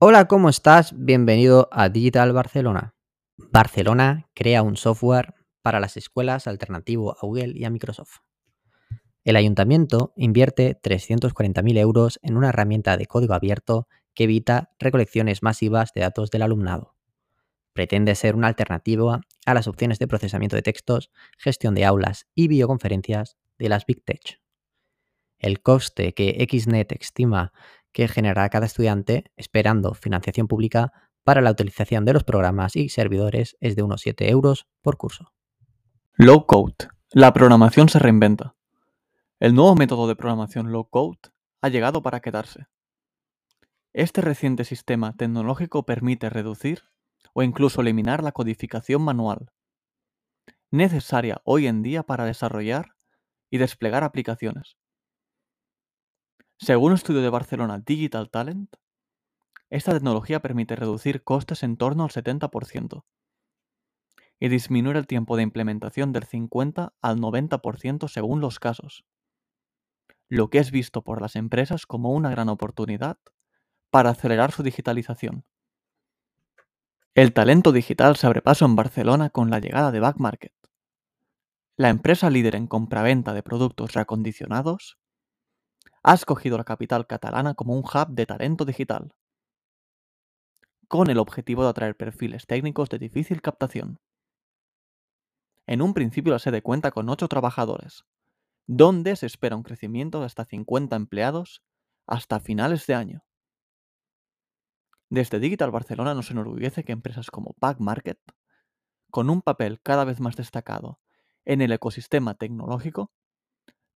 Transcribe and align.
Hola, 0.00 0.28
¿cómo 0.28 0.48
estás? 0.48 0.94
Bienvenido 0.96 1.68
a 1.72 1.88
Digital 1.88 2.32
Barcelona. 2.32 2.94
Barcelona 3.36 4.28
crea 4.32 4.62
un 4.62 4.76
software 4.76 5.34
para 5.60 5.80
las 5.80 5.96
escuelas 5.96 6.46
alternativo 6.46 7.16
a 7.20 7.26
Google 7.26 7.54
y 7.56 7.64
a 7.64 7.70
Microsoft. 7.70 8.18
El 9.24 9.34
ayuntamiento 9.34 10.12
invierte 10.14 10.80
340.000 10.80 11.78
euros 11.78 12.20
en 12.22 12.36
una 12.36 12.50
herramienta 12.50 12.96
de 12.96 13.06
código 13.06 13.34
abierto 13.34 13.88
que 14.14 14.22
evita 14.24 14.70
recolecciones 14.78 15.42
masivas 15.42 15.90
de 15.92 16.02
datos 16.02 16.30
del 16.30 16.42
alumnado. 16.42 16.94
Pretende 17.72 18.14
ser 18.14 18.36
una 18.36 18.46
alternativa 18.46 19.22
a 19.46 19.54
las 19.54 19.66
opciones 19.66 19.98
de 19.98 20.06
procesamiento 20.06 20.54
de 20.54 20.62
textos, 20.62 21.10
gestión 21.38 21.74
de 21.74 21.84
aulas 21.84 22.28
y 22.36 22.46
videoconferencias 22.46 23.36
de 23.58 23.68
las 23.68 23.84
Big 23.84 24.04
Tech. 24.04 24.40
El 25.40 25.60
coste 25.60 26.14
que 26.14 26.46
XNet 26.48 26.92
estima 26.92 27.52
que 27.98 28.06
generará 28.06 28.48
cada 28.48 28.66
estudiante 28.66 29.24
esperando 29.36 29.92
financiación 29.92 30.46
pública 30.46 30.92
para 31.24 31.40
la 31.40 31.50
utilización 31.50 32.04
de 32.04 32.12
los 32.12 32.22
programas 32.22 32.76
y 32.76 32.90
servidores 32.90 33.56
es 33.58 33.74
de 33.74 33.82
unos 33.82 34.02
7 34.02 34.30
euros 34.30 34.68
por 34.82 34.96
curso. 34.96 35.32
Low 36.14 36.46
Code. 36.46 36.76
La 37.10 37.32
programación 37.32 37.88
se 37.88 37.98
reinventa. 37.98 38.54
El 39.40 39.56
nuevo 39.56 39.74
método 39.74 40.06
de 40.06 40.14
programación 40.14 40.70
low 40.70 40.88
code 40.88 41.18
ha 41.60 41.70
llegado 41.70 42.00
para 42.00 42.20
quedarse. 42.20 42.68
Este 43.92 44.20
reciente 44.20 44.62
sistema 44.62 45.16
tecnológico 45.16 45.84
permite 45.84 46.30
reducir 46.30 46.84
o 47.32 47.42
incluso 47.42 47.80
eliminar 47.80 48.22
la 48.22 48.30
codificación 48.30 49.02
manual, 49.02 49.50
necesaria 50.70 51.40
hoy 51.42 51.66
en 51.66 51.82
día 51.82 52.04
para 52.04 52.26
desarrollar 52.26 52.94
y 53.50 53.58
desplegar 53.58 54.04
aplicaciones. 54.04 54.76
Según 56.60 56.90
un 56.90 56.96
estudio 56.96 57.22
de 57.22 57.30
Barcelona 57.30 57.78
Digital 57.78 58.30
Talent, 58.30 58.74
esta 59.70 59.92
tecnología 59.92 60.40
permite 60.40 60.74
reducir 60.74 61.22
costes 61.22 61.62
en 61.62 61.76
torno 61.76 62.02
al 62.02 62.10
70% 62.10 63.04
y 64.40 64.48
disminuir 64.48 64.96
el 64.96 65.06
tiempo 65.06 65.36
de 65.36 65.44
implementación 65.44 66.12
del 66.12 66.24
50 66.24 66.94
al 67.00 67.18
90% 67.18 68.08
según 68.08 68.40
los 68.40 68.58
casos, 68.58 69.04
lo 70.28 70.50
que 70.50 70.58
es 70.58 70.72
visto 70.72 71.02
por 71.02 71.22
las 71.22 71.36
empresas 71.36 71.86
como 71.86 72.10
una 72.10 72.30
gran 72.30 72.48
oportunidad 72.48 73.18
para 73.90 74.10
acelerar 74.10 74.50
su 74.50 74.64
digitalización. 74.64 75.44
El 77.14 77.32
talento 77.34 77.70
digital 77.70 78.16
se 78.16 78.26
abre 78.26 78.42
paso 78.42 78.64
en 78.64 78.74
Barcelona 78.74 79.30
con 79.30 79.50
la 79.50 79.60
llegada 79.60 79.92
de 79.92 80.00
Backmarket, 80.00 80.54
la 81.76 81.88
empresa 81.88 82.30
líder 82.30 82.56
en 82.56 82.66
compraventa 82.66 83.32
de 83.32 83.44
productos 83.44 83.92
reacondicionados 83.92 84.97
ha 86.02 86.14
escogido 86.14 86.56
la 86.58 86.64
capital 86.64 87.06
catalana 87.06 87.54
como 87.54 87.74
un 87.74 87.80
hub 87.80 88.08
de 88.08 88.26
talento 88.26 88.64
digital, 88.64 89.14
con 90.88 91.10
el 91.10 91.18
objetivo 91.18 91.64
de 91.64 91.70
atraer 91.70 91.96
perfiles 91.96 92.46
técnicos 92.46 92.88
de 92.88 92.98
difícil 92.98 93.42
captación. 93.42 94.00
En 95.66 95.82
un 95.82 95.92
principio 95.92 96.32
la 96.32 96.38
sede 96.38 96.62
cuenta 96.62 96.90
con 96.90 97.08
8 97.08 97.28
trabajadores, 97.28 98.04
donde 98.66 99.16
se 99.16 99.26
espera 99.26 99.56
un 99.56 99.62
crecimiento 99.62 100.20
de 100.20 100.26
hasta 100.26 100.44
50 100.44 100.96
empleados 100.96 101.62
hasta 102.06 102.40
finales 102.40 102.86
de 102.86 102.94
año. 102.94 103.24
Desde 105.10 105.40
Digital 105.40 105.70
Barcelona 105.70 106.14
nos 106.14 106.30
enorgullece 106.30 106.84
que 106.84 106.92
empresas 106.92 107.30
como 107.30 107.54
Pack 107.54 107.80
Market, 107.80 108.18
con 109.10 109.30
un 109.30 109.42
papel 109.42 109.80
cada 109.82 110.04
vez 110.04 110.20
más 110.20 110.36
destacado 110.36 111.00
en 111.44 111.62
el 111.62 111.72
ecosistema 111.72 112.34
tecnológico, 112.34 113.10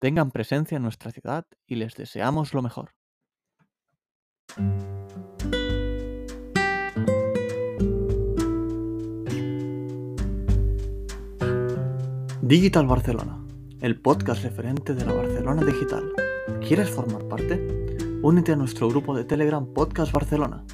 tengan 0.00 0.30
presencia 0.30 0.76
en 0.76 0.82
nuestra 0.82 1.12
ciudad 1.12 1.46
y 1.66 1.76
les 1.76 1.94
deseamos 1.94 2.54
lo 2.54 2.62
mejor. 2.62 2.94
Digital 12.42 12.86
Barcelona, 12.86 13.38
el 13.80 14.00
podcast 14.00 14.42
referente 14.42 14.94
de 14.94 15.04
la 15.04 15.12
Barcelona 15.12 15.64
digital. 15.64 16.10
¿Quieres 16.66 16.90
formar 16.90 17.28
parte? 17.28 17.54
Únete 18.22 18.52
a 18.52 18.56
nuestro 18.56 18.88
grupo 18.88 19.14
de 19.14 19.24
Telegram 19.24 19.64
Podcast 19.72 20.12
Barcelona. 20.12 20.64